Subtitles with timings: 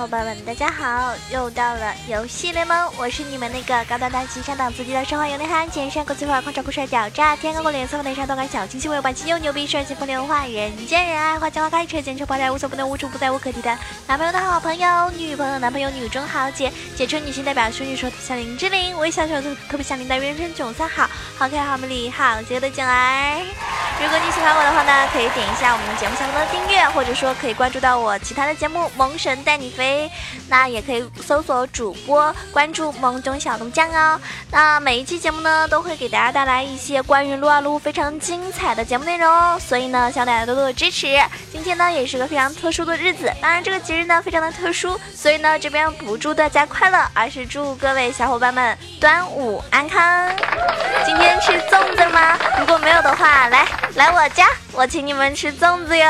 [0.00, 1.12] 伙伴们，大家好！
[1.30, 13.76] 又到了游戏联盟，我是你们那个高端大气上档次级的生化有内涵、健身国际化、狂拽酷帅屌炸天、高过脸色和内伤动感小清新、有霸气又牛逼、帅气风流话、人见人爱、花见花开、车见车爆胎、无所不能、无处不在、无可替代。
[14.06, 21.06] 男朋友的好朋友，女朋友男朋友，女中豪杰，简称女性代表，淑女说像林志玲，微笑小特特别像林黛玉，人称囧三好，
[21.36, 23.42] 好可爱好美丽好邪的进来。
[24.02, 29.88] 如果你喜欢我的话呢，可以点一下我们的节目下方的订阅，或者说可以关注到我其他的节目《萌神带你飞》，
[30.48, 34.20] 那也可以搜索主播关注萌中小龙酱哦。
[34.50, 41.18] 那每一期节目呢，都会给大家带来一些关于撸啊撸非常精彩的节目内容哦，所以呢，希望大家多多支持。
[41.52, 50.30] 今天呢，也是个非常特殊的日子，当然这个节日呢非常的特殊，所以呢，这边不祝大家快乐，而是祝各位小伙伴们端午安康。
[51.04, 52.36] 今天吃粽子吗？
[52.58, 53.66] 如果没有的话，来。
[53.96, 56.06] 来我家，我请你们吃粽子哟。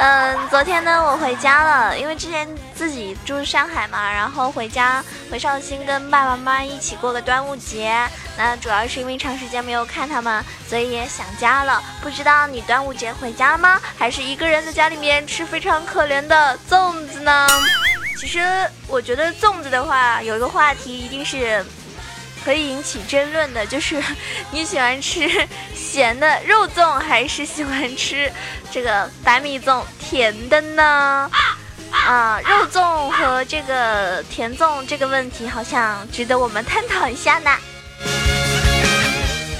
[0.00, 7.92] 嗯，昨天呢我回家了，因为之前自己住上海嘛，然后回家回绍兴跟爸爸妈妈一起过个端午节。
[8.36, 11.82] 那主要是因为长时间没有看他们，所以也想家了。
[12.00, 13.80] 不知道你端午节回家吗？
[13.98, 17.48] 还是一个人在家里面吃非常可怜的粽子呢？
[18.16, 18.40] 其实
[18.86, 21.66] 我觉得粽子的话，有一个话题一定是。
[22.44, 24.02] 可以引起争论的就是
[24.50, 25.28] 你喜欢吃
[25.74, 28.30] 咸的肉粽还是喜欢吃
[28.70, 31.30] 这个白米粽甜的呢？
[31.90, 37.50] 啊，肉粽和这个甜粽这个问题好像值得我们探讨一下呢。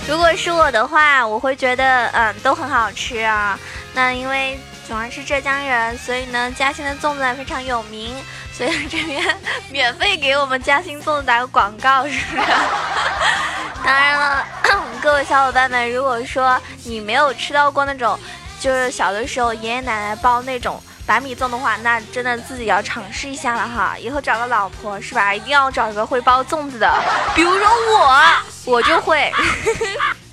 [0.08, 3.58] 如果是我的话，我会觉得嗯都很好吃啊。
[3.94, 8.14] 那因为囧儿是浙江人，所以呢嘉兴的粽子非常有名。
[8.58, 9.24] 所以这边
[9.70, 12.42] 免费给我们嘉兴粽子打个广告，是不是？
[13.84, 14.44] 当然了，
[15.00, 18.18] 各位小伙伴们，如果说你没有吃到过那种，
[18.58, 23.94] 就是小的时候爷爷奶奶包那种白米粽的话，那真的自己要尝试一下了哈。
[23.96, 26.92] 以后找个老婆是吧，一定要找一个会包粽子的，
[27.36, 28.20] 比如说我，
[28.64, 29.32] 我就会。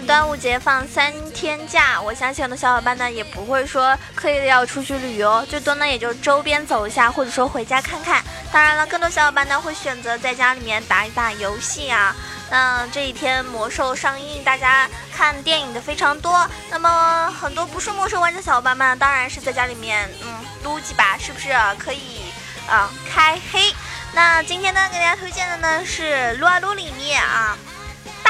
[0.00, 8.22] 端午节放三天假，我相信很多小伙伴呢也不会说刻意的要出去旅游，最多呢也就周边走一下，或者说回家看看。
[8.50, 12.14] 当然了，更多小伙伴呢会选择在家里面打一打游戏啊。
[12.50, 16.48] 那这几天魔兽上映，大家看电影的非常多。
[16.70, 21.48] 那么很多不是魔兽玩家小伙伴们，当然是在家里面嗯撸几把，是不是
[21.78, 22.20] 可以
[22.68, 23.74] 啊开黑？
[24.14, 27.56] 那今天呢给大家推荐的呢是撸啊撸里面啊。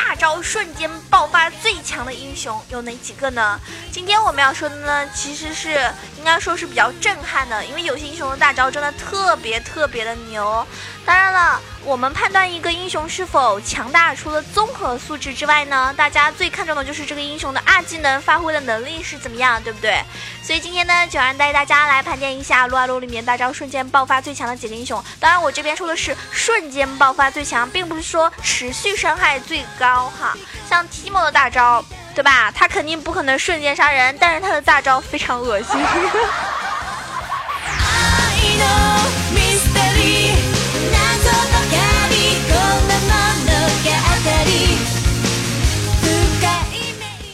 [0.04, 3.58] 大招瞬间爆发最强的英雄有哪几个呢？
[3.92, 5.70] 今天我们要说的呢，其实是
[6.18, 10.66] 应该说是比较震撼的，因为有些英雄的大招真的特别特别的牛。
[11.04, 20.02] 当然了，我们判断一个英雄是否强大，除了综合素质之外呢，大家最看重的就是这个英雄的二技能发挥的能力是怎么样，对不对？
[20.42, 25.02] 所以今天呢，九安带大家来盘点一下撸啊撸里面大招瞬间爆发最强的几个英雄。
[25.18, 30.36] 当然，我这边说的是瞬间爆发最强，并不是说持续伤害最高哈。
[30.69, 32.50] 像提莫的大招，对吧？
[32.50, 35.80] 他肯定不可能瞬间杀人，但是他的大招非常恶心。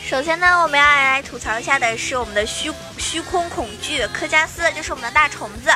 [0.08, 5.70] 首先呢，我们要来吐槽一下的是我们的虚虚空恐惧科加斯，就是我们的大虫子。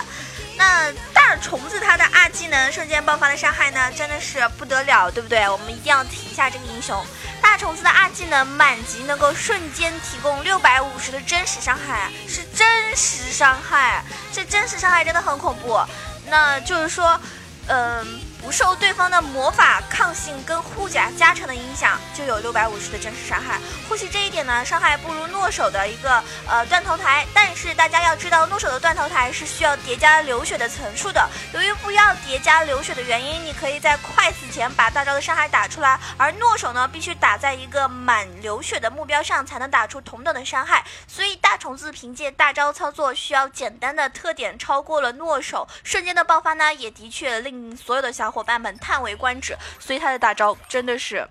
[0.57, 5.49] 那大虫子它的二技能瞬间爆发的伤害呢，真的是不得了，对不对？
[5.49, 7.05] 我们一定要提一下这个英雄。
[7.41, 15.81] 大虫子的二技能满级能够瞬间提供六百五十的真实伤害，是真实伤害，这真实伤害真的很恐怖。
[16.27, 17.21] 那就是说，
[17.67, 18.21] 嗯。
[18.43, 23.61] 不受对方的魔法抗性跟护甲加成的影响，就有六百五十的真实伤害。
[23.89, 31.25] 或许这一点呢，伤害不如诺手的一个呃断头台，但是大家要知道，诺手的断头台是需要叠加流血的层数的。
[31.55, 40.85] 由于不要叠加流血的原因，你可以在快死前把大招的伤害打出来，而诺手呢，必须打在一个满流血的目标上才能打出同等的伤害。
[41.07, 48.32] 所以大虫子凭借大招操作需要简单的特点超过了诺手，瞬间的爆发呢，也的确令所有的小。
[48.33, 51.29] 伙伴们叹为观止，所以他的大招真的是，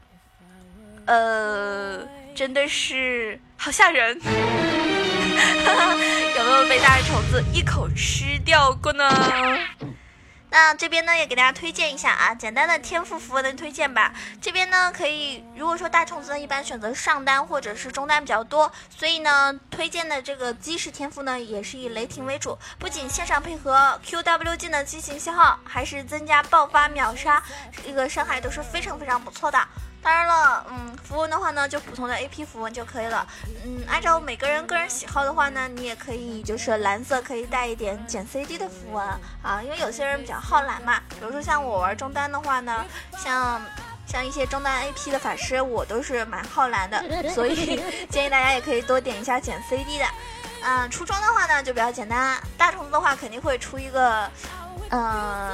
[1.05, 4.15] 呃，真的是好吓人，
[6.37, 9.57] 有没有被大虫子一口吃掉过呢？
[10.51, 14.13] 那这边呢也给大家推荐一下啊，简单的天赋符文的推荐吧。
[14.41, 22.57] 这边呢可以，如果说大虫子呢一般选择上单或者是中单比较多，所以呢推荐的这个基石天赋呢也是以雷霆为主。
[22.77, 27.41] 不仅线上配合 QW 技能激情消耗，还是增加爆发秒杀，
[27.85, 29.57] 这个伤害都是非常非常不错的。
[30.03, 33.27] 当然了，嗯，符文的话呢，就普通的 A P 符文就可以了。
[33.63, 39.05] 嗯，按照每个人个人喜好的话呢，你也可以就是蓝色可以带一点减 C D 的符文
[39.43, 40.99] 啊，因为有些人比较好蓝嘛。
[41.09, 42.83] 比如说像我玩中单的话呢，
[43.15, 43.61] 像
[44.07, 50.05] 像一些中单 A P 的法师，我都是蛮好蓝的， 所以建议大家也可以多点一下减 C D 的。
[50.63, 54.29] 嗯，出装的话呢就比较简单，大虫子的话肯定会出一个，
[54.89, 55.51] 嗯。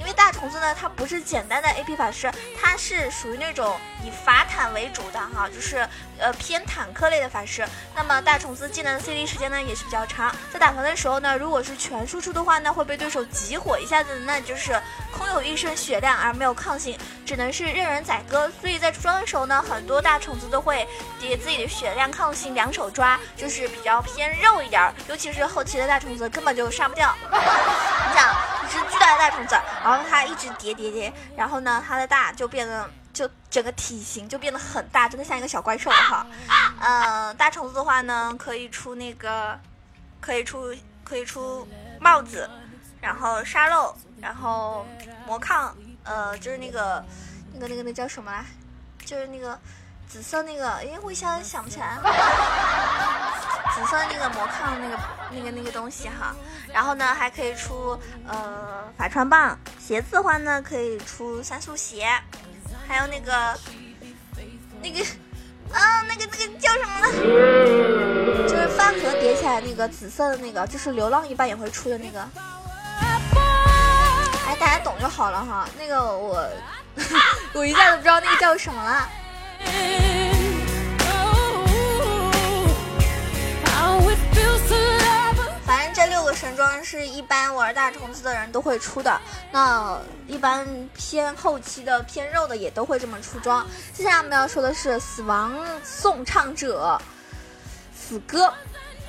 [0.00, 5.86] 因为大虫子呢，它不是简单的 A P 法师，它是属于那种以法坦为主的哈，就是
[6.18, 7.68] 呃偏坦克类的法师。
[7.94, 14.80] 那么大虫子技能 C D 时间呢也是比较长，在打团的时候呢，如果是全输出的话呢，会被对手集火一下子，那就是
[15.12, 18.50] 空有一身血量而没有抗性，只能是任人宰割。
[18.58, 20.88] 所以在出装的时候呢，很多大虫子都会
[21.20, 27.14] 叠自己的血量抗性，两手抓，就是比较偏肉一点，尤其是后期的大虫子根本就杀不掉。
[30.24, 36.26] 一直叠叠叠，然后呢，它的大就变得就整个体型就变得很大，真的像一个小怪兽哈。
[36.80, 39.58] 嗯，大虫子的话呢，可以出那个，
[40.20, 40.74] 可以出
[41.04, 41.66] 可以出
[42.00, 42.48] 帽子，
[43.00, 44.86] 然后沙漏，然后
[45.26, 47.04] 魔抗，呃，就是那个
[47.52, 48.44] 那个那个那叫什么来？
[49.04, 49.58] 就是那个
[50.06, 51.98] 紫色那个，因为我一下想不起来。
[53.74, 54.98] 紫色那个魔抗那个
[55.30, 56.34] 那个那个东西哈，
[56.72, 62.06] 然后呢还可以出呃法穿棒，鞋子的话呢可以出三速鞋，
[62.86, 63.58] 还有那个
[64.82, 65.04] 那个
[65.72, 68.48] 啊那个那个叫什么呢？
[68.48, 72.20] 就是饭盒叠起来那个紫色的那个，就是流浪一般也会出的那个。
[74.46, 75.68] 哎，大家懂就好了哈。
[75.78, 76.44] 那个我
[77.54, 79.08] 我一下子不知道那个叫什么了。
[86.34, 93.66] 神装是一般玩大虫子的人都会出的，那一般偏后期的偏肉的也都会这么出装。
[93.92, 97.00] 接下来我们要说的是死亡颂唱者
[97.94, 98.52] 死歌，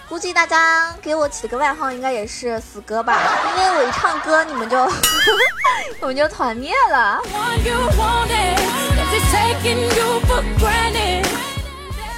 [0.09, 3.19] 估计大家给我起了个外号应该也是死歌吧，
[3.56, 4.77] 因为我一唱歌你们就
[6.01, 7.21] 我们就团灭了。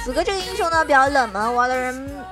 [0.04, 2.23] 死歌这个英雄呢比较冷门，玩的人。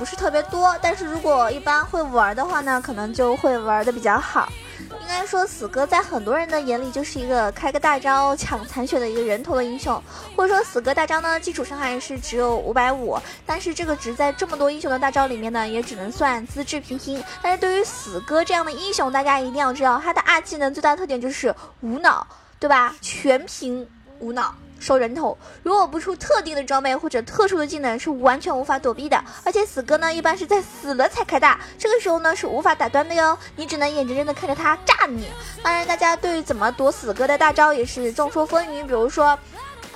[0.00, 4.48] 不是特别多，但是如果一般会玩的话呢，可能就会玩的比较好。
[4.88, 10.02] 应该说，死哥在很多人的眼里就是一个开个大招抢残血的一个人头的英雄，
[10.34, 17.22] 或者说死哥大招呢基础伤害是只有五百五，但是这个值在这么多英雄的大招里面呢，也只能算资质平平。
[17.42, 22.26] 但是对于死哥这样的英雄，大家一定要知道，他的二技能最大特点就是无脑，
[22.58, 22.94] 对吧？
[23.02, 23.86] 全屏
[24.18, 24.54] 无脑。
[24.80, 29.22] 收人头，如果不出特定的装备或者特殊的技能，是完全无法躲避的。
[29.44, 35.28] 而且死哥呢，一般是在死了才开大，这个时候呢是无法打断的哟，你只能眼睁睁的看着他炸你。
[35.62, 39.38] 当然，大家对于怎么躲死哥的大招也是众说纷纭，比如说，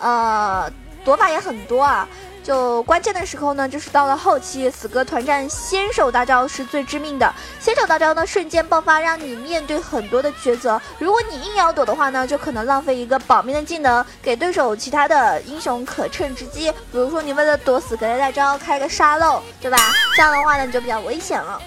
[0.00, 0.70] 呃，
[1.04, 2.06] 躲法也很多啊。
[2.44, 7.34] 就关键的时候呢，就是到了后期，死哥团战先手大招是最致命的。
[7.58, 10.78] 先手大招呢，瞬间爆发，让你面对很多的抉择。
[10.98, 16.70] 如果你硬要躲的话呢，就可能浪费一个保命的技能，给对手其他的英雄可乘之机。
[16.92, 19.78] 比如说你为了躲死哥的大招，开个沙漏，对吧？
[20.14, 21.58] 这样的话呢，你就比较危险了。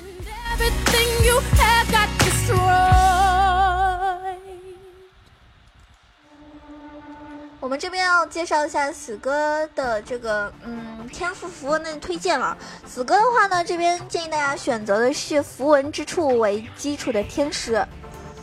[7.67, 12.57] 我们这边要介绍一下死哥的这个嗯天赋符文的推荐了。
[12.87, 17.73] 死哥的话呢，这边建议大家选择的是符文之处为基础的天使。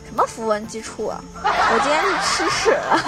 [0.07, 1.19] 什么符文基础啊？
[1.43, 3.01] 我今天是吃屎了，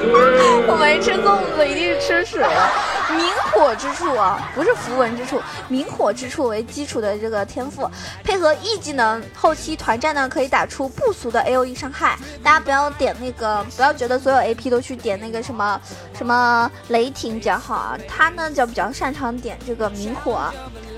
[0.66, 2.72] 我没吃粽子，一定是吃屎了。
[3.16, 7.88] 明火之处啊，不是符文之处，明火之处为基础的这个天赋，
[8.22, 12.18] 配合 E 技能，后期团战呢可以打出不俗的 A O E 伤害。
[12.42, 15.80] 大家不要点那个，不要觉得所有 A P 都去点那个什么
[16.16, 20.52] 什么雷霆比较好啊，他呢就比较擅长点这个明火。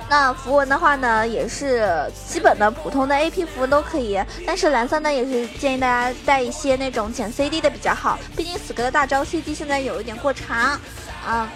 [0.09, 1.88] 那符文的话呢，也是
[2.28, 10.78] 基本的普通的 A P 符文都可以，但是蓝色呢也是建议大家带一些那种减 C D 的比较好，毕竟死哥的大招 C D 现在有一点过长，
[11.26, 11.49] 啊。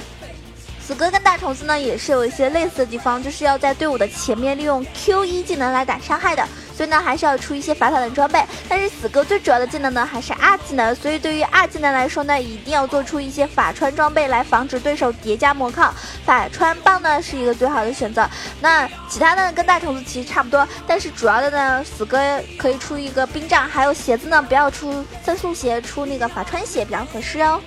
[0.86, 8.40] 死哥跟大虫子呢也是有一些类似的地方，就是要在队伍的前面利用 Q 一技能来打伤害的，所以呢还是要出一些法坦的装备。
[8.68, 15.92] 但是死哥最主要的技能呢还是二技能，所以对于二技能来说呢，一定要做出一些法穿装备来防止对手叠加魔抗。
[16.24, 18.24] 法穿棒呢是一个最好的选择。
[18.60, 22.16] 那其他呢跟大虫子其实差不多，但是主要的呢死哥
[22.56, 27.60] 可以出一个冰杖，还有鞋子呢不要出增速鞋，出那个法穿鞋比较合适哦。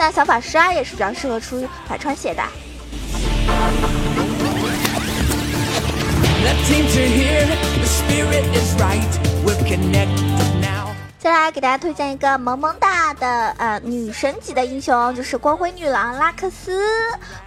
[0.00, 2.42] 像小法师啊，也是比较适合出百穿鞋的。
[11.18, 16.80] 再来给大家推荐一个萌萌哒的呃女神级的英雄，就是光辉女郎拉克斯。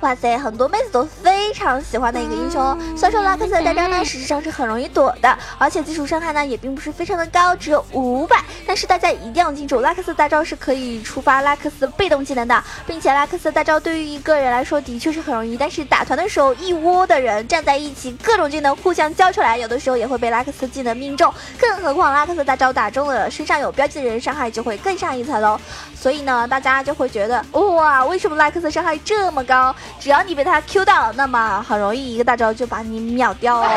[0.01, 2.77] 哇塞，很多妹子都非常喜欢的一个英雄。
[2.95, 8.43] 虽然说拉克斯的大招呢，实际上是很容易躲的，而且基础伤害呢也并不是非常的高，只有五百。
[8.65, 15.57] 但是大家一定要记住，拉克斯大招是可以触发拉克斯被动技能的，并且拉克斯大招对于一个人来说的确是很容易。
[15.57, 21.33] 但是打团的时候，一窝的人站在一起，各种技能互相交出来，有的时候也会被拉克斯技能命中。
[21.59, 25.52] 更何况拉克斯大招打中了身上有标记的人，伤害就会更上一层楼。
[25.95, 29.73] 所以呢，大家就会觉得哇，为什么拉克斯伤害这么高？
[29.99, 33.67] 只要你被他 Q 到，那么很容易一个大招就把你秒掉哦，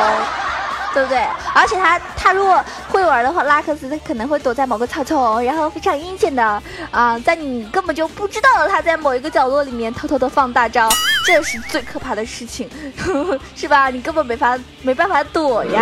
[0.93, 1.25] 对不对？
[1.53, 10.89] 而且他他如果会玩的话，拉克斯他可能会躲在某个草丛，然后非常阴险的啊，在你根本就不知道他在某一个角落里面偷偷的放大招，
[11.25, 12.69] 这是最可怕的事情，
[13.55, 13.89] 是吧？
[13.89, 15.81] 你根本没法没办法躲呀。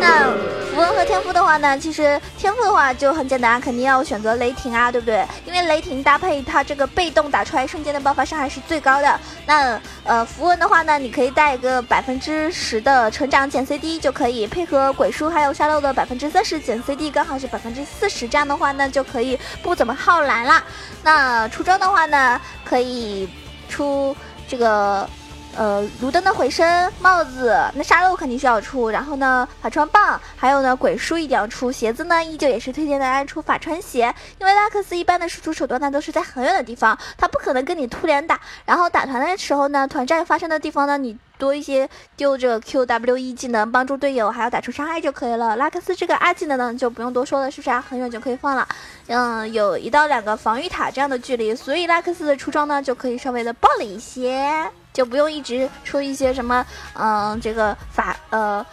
[0.00, 0.55] 那。
[0.76, 5.26] 符文和天赋的话呢，其实天赋的话就很简单，肯定要选择雷霆啊，对不对？
[5.46, 9.18] 因为雷霆搭配它这个被动打出来瞬间的爆发伤害是最高的。
[9.46, 20.62] 那呃符文的话呢，你可以带一个百分之十的成长减 CD 就可以，配合鬼书还有沙漏的百分之三十减 CD，刚好是百分之四十，这样的话呢就可以不怎么耗蓝了。
[21.02, 23.26] 那出装的话呢，可以
[23.66, 24.14] 出
[24.46, 25.08] 这个。
[25.56, 45.56] 呃，卢登的回声帽子，那沙漏肯定是要出，然后呢，法穿棒，还有呢，鬼书一定要出，鞋子呢，依旧也是推荐大家出法穿鞋，因为拉克斯一般的输出手段呢都是在很远的地方，他不可能跟你突连打，然后打团的时候呢，团战发生的地方呢，你多一些丢这个 QWE 技能帮助队友，还要打出伤害就可以了。
[45.56, 47.82] 拉克斯这个二技能呢就不用多说了，是不是啊？
[47.88, 48.68] 很远就可以放了，
[49.06, 54.70] 嗯，有一到两个防御塔这样的距离，所以拉克斯的出装呢就可以稍微的暴了一些。
[54.96, 58.64] 就不用一直出一些什么，嗯，这个法呃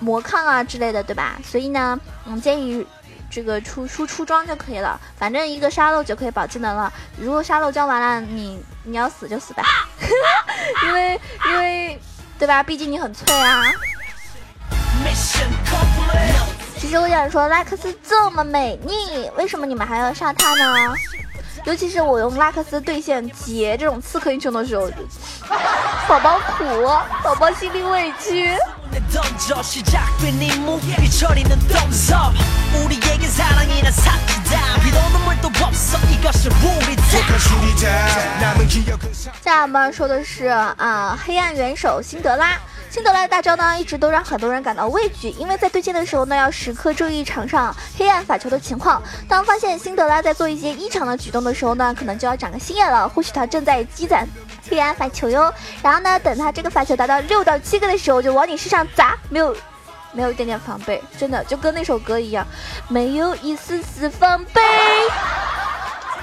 [0.00, 1.36] 魔抗啊之类的，对吧？
[1.44, 2.84] 所以呢，嗯，建议
[3.30, 6.90] 这个出出出装就可以了，反正一个沙漏就可以保技能了。
[7.18, 9.62] 如果沙漏交完了，你你要死就死吧，
[10.86, 12.00] 因为因为
[12.38, 12.62] 对吧？
[12.62, 13.62] 毕竟你很脆啊。
[16.78, 20.94] 其实我想说，拉克斯这么美丽，为什么你们还要杀他呢？
[21.64, 24.88] 尤其是我用拉克斯对线杰这种刺客英雄的时候，
[26.08, 26.64] 宝宝苦，
[27.24, 28.56] 宝宝心里委屈。
[39.42, 42.56] 下面我们说的是啊，黑暗元首辛德拉。
[42.96, 49.02] 辛德拉的大招呢，一直都让很多人感到畏惧，因为在对线的时候呢，要时刻注意场上黑暗法球的情况。
[49.28, 54.26] 当发现辛德拉在做一些异常的举动的时候呢，可能就要长个心眼了，或许他正在积攒
[54.70, 55.52] 黑暗法球哟。
[55.82, 59.54] 然后呢，等他这个法球达到六到七个的时候，就往你身上砸，没有，
[60.12, 62.46] 没有一点点防备，真的就跟那首歌一样，
[62.88, 64.62] 没有一丝丝防备。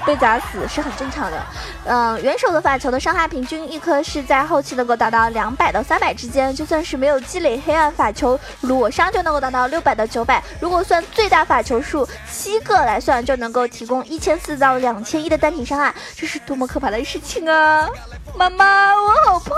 [0.06, 1.46] 被砸死是很正常的，
[1.86, 10.42] 嗯，元首的法球的伤害平均一颗是在后期能够达到两百到三百之间，就算是没有积累黑暗法球裸伤就能够达到六百到九百。
[10.60, 17.88] 如果算最大法球数七个来算，就能够提供一千四到两千一的单体伤害，这是多么可怕的事情啊！
[18.36, 19.50] 妈妈，我好怕。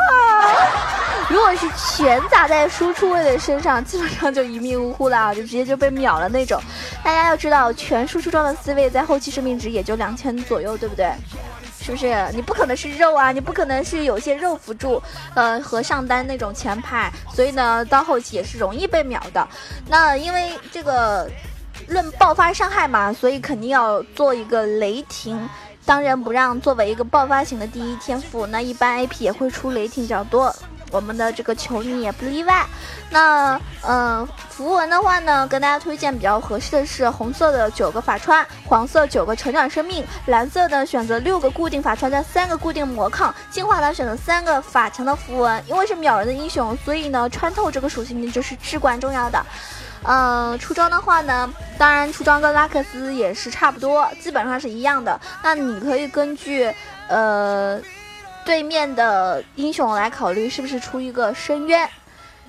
[1.28, 6.60] 如果是全砸在输出位的身上，基本上就一命呜呼了，就直接就被秒了那种。
[7.02, 11.10] 大家要知道，全输出装的 C 位在后期生命值也就两千左右，对不对？
[11.80, 12.14] 是不是？
[12.32, 15.02] 你不可能是肉啊，你不可能是有些肉辅助，
[15.34, 19.46] 呃，和上单那种前排，所以呢，到后期也是容易被秒的。
[19.88, 21.28] 那因为这个
[21.88, 25.48] 论爆发伤害嘛，所以肯定要做一个雷霆。
[25.86, 30.54] 当仁不让，作为一个爆发型的第一天赋，那一般 AP 也会出雷霆较多。
[30.92, 32.64] 我们的这个球女也不例外。
[33.10, 45.62] 那嗯，符文的话呢，跟大家推荐比较合适的是红色的九个法穿，黄色九个成长生命，蓝色的选择六个固定法穿加三个固定魔抗，进化的选择三个法强的符文。
[45.68, 49.44] 因为是秒人的英雄，所以呢，穿透这个属性呢就是至关重要的。
[50.08, 55.20] 嗯，出装的话呢，当然出装跟拉克斯也是差不多，基本上是一样的。
[55.42, 56.72] 那你可以根据
[57.08, 57.80] 呃
[58.44, 61.88] 对面的英雄来考虑是不是出一个深渊。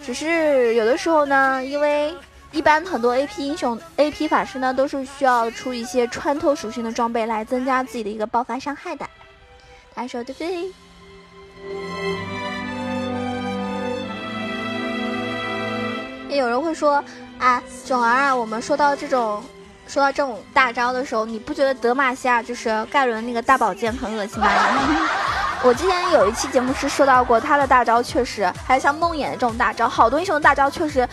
[0.03, 2.13] 只是有的时候呢，因为
[2.51, 9.03] 一般很多 AP 英雄、AP 法师呢都是需要出一些穿透属性的装备来增加自己的一个爆发伤害的。
[9.95, 10.71] 大家说对不对？
[16.29, 17.03] 也有人会说。
[17.39, 19.43] 啊，囧儿啊，我们说到这种，
[19.87, 24.49] 说到这种大招的时候，你不觉得德玛西亚就是盖伦那个大宝剑很恶心吗？
[25.63, 31.07] 我之前有一期节目是说到过他的大招，确实，还有像梦魇这种大招，好多英雄的大招确实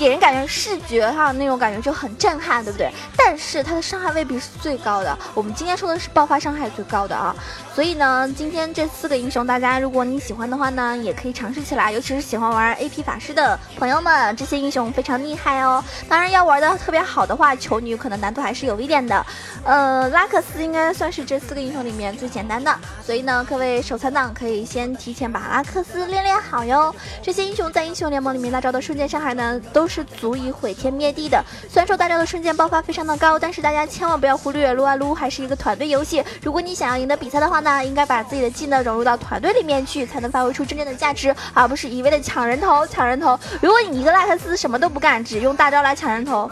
[0.00, 2.90] 给人感觉视觉上那种感觉就很震撼，对不对？
[3.18, 5.14] 但是它的伤害未必是最高的。
[5.34, 7.36] 我们今天说的是爆发伤害最高的啊，
[7.74, 11.92] 所以呢，今天这四个英雄，大家如果你喜欢的话呢，也可以尝试起来。
[11.92, 15.84] 尤其是喜欢玩 AP 法师的朋友们，这些英雄非常厉害哦。
[16.08, 19.26] 当然要玩的特别好的话，求女可能难度还是有一点的。
[19.64, 26.94] 呃，拉克斯应该算是这四个英雄里面最简单的，所以呢，各位手残党可以先提前把拉克斯练练好哟。
[27.22, 31.44] 这些英雄在英雄联盟里面大招的瞬间伤害呢，都是足以毁天灭地的。
[31.68, 36.24] 虽然说大招的瞬间爆发非常的高，但是大家千万不要忽略，撸啊撸还是一个团队游戏。
[36.42, 43.38] 如果你想要赢得比赛的话呢，应该把自己的技能融入到团队里面去，才能发挥出真正的价值，而不是一味的抢人头、抢人头。
[43.60, 46.48] 如果你一个拉克斯什么都不干，只用大招来抢人头，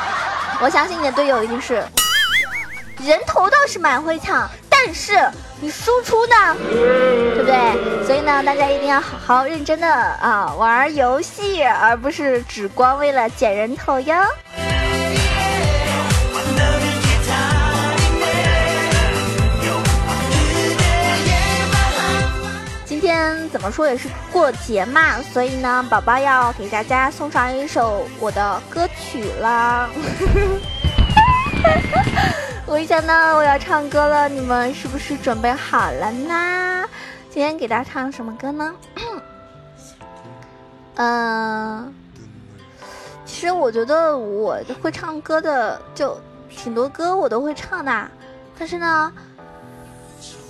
[0.62, 1.84] 我相信你的队友一定是。
[3.04, 4.48] 人头倒是蛮会抢，
[4.86, 5.12] 但是
[5.60, 8.06] 你输出呢，对不对？
[8.06, 14.14] 所以呢，大家一定要好好认真的啊玩游戏，而不是只光为了捡人头哟。
[22.84, 29.88] 今天怎么说也是过节嘛，所以呢，宝宝要给大家送上一首我的歌曲啦。
[32.68, 36.84] 我一想到我要唱歌了，你们是不是准备好了呢？
[37.30, 38.74] 今天给大家唱什么歌呢？
[40.96, 41.94] 嗯，
[43.24, 46.20] 其实我觉得我会唱歌的就
[46.50, 48.08] 挺多歌我都会唱的，
[48.58, 49.12] 但是呢，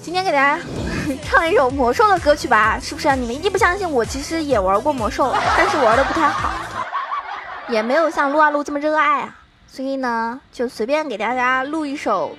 [0.03, 0.59] 今天给大家
[1.23, 3.15] 唱一首魔兽的歌曲吧，是不是？
[3.15, 6.51] 你们一定不相信我，其实也玩过魔兽，但是玩的不太好，
[7.69, 9.36] 也没有像撸啊撸这么热爱啊。
[9.69, 12.37] 所以呢，就随便给大家录一首，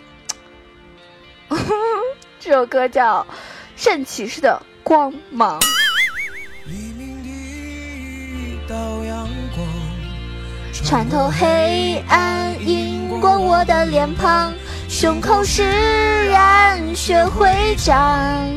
[2.39, 3.21] 这首歌叫
[3.75, 5.59] 《圣骑士的光芒》。
[10.83, 14.53] 穿透黑暗，映过我的脸庞，
[14.87, 18.47] 胸口是染血徽章，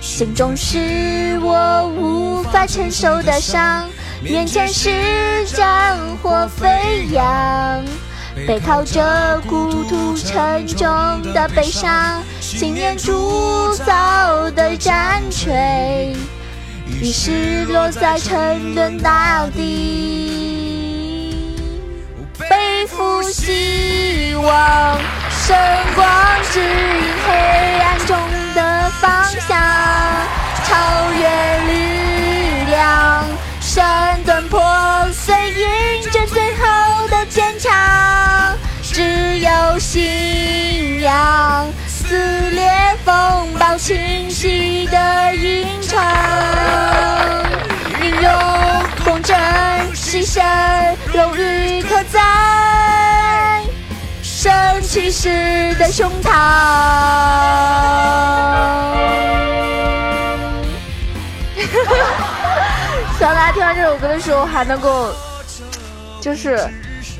[0.00, 3.88] 心中是我无法承受的伤，
[4.22, 7.84] 眼前是战火飞扬。
[8.46, 10.88] 背靠着故土沉重
[11.32, 16.14] 的悲伤，信念铸造的战锤，
[17.00, 19.60] 于是落在沉沦大地。
[22.38, 24.98] 背负希望，
[25.30, 25.56] 圣
[25.94, 26.08] 光
[26.50, 26.66] 指引
[27.26, 27.32] 黑
[27.80, 28.16] 暗中
[39.92, 42.16] 信仰，撕
[42.50, 42.70] 裂
[43.04, 46.00] 风暴侵袭的吟唱，
[48.00, 48.32] 英勇
[49.04, 49.34] 风筝
[49.92, 50.40] 牺牲，
[51.12, 53.64] 荣誉刻在
[54.22, 56.30] 圣骑士的胸膛。
[63.18, 65.12] 希望大家听完这首歌的时候还能够，
[66.20, 66.70] 就是。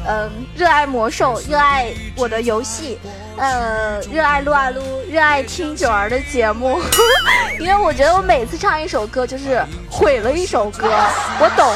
[0.07, 2.99] 嗯，热爱魔兽，热爱我的游戏，
[3.37, 6.81] 呃，热爱撸啊撸，热爱听九儿的节目，
[7.61, 10.91] 因为我觉得我每次唱一首歌就是毁了一首歌，
[11.39, 11.75] 我懂，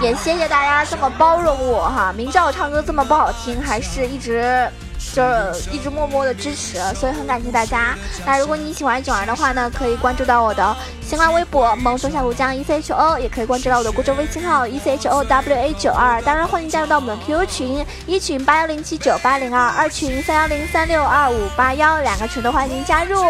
[0.00, 4.68] 也谢谢大家这么包容我哈，明知道我唱歌这么不好听，还是一直。
[5.12, 7.94] 就是一直默默的支持，所以很感谢大家。
[8.24, 16.20] 那如果你喜欢囧儿的话呢，可以关注到我的新浪微博萌松小虎酱 E C H O，也可以关注到我的公众微信号 E C H O W A 九二。
[16.22, 23.22] 当然欢迎加入到我们的 QQ 群，一群八幺零七九八零二，二群三幺零三六二五八幺，两个群都欢迎加入。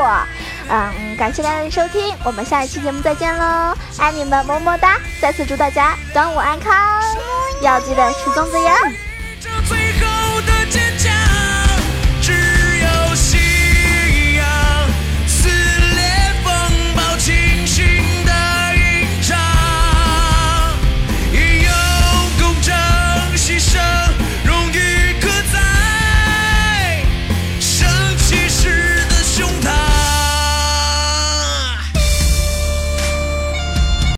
[0.69, 4.99] 嗯，感谢大家的收听，我们下一期节目再见喽，爱你们么么哒！
[5.21, 6.75] 再次祝大家端午安康，
[7.61, 9.84] 要记得吃粽子呀。